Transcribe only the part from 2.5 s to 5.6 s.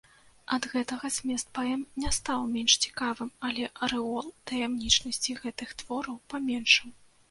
менш цікавым, але арэол таямнічасці